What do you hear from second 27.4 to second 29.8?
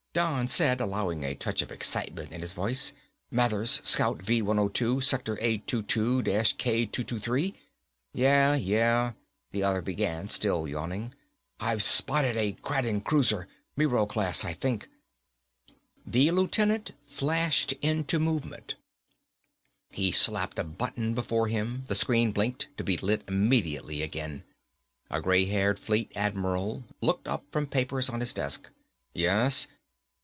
from papers on his desk. "Yes?"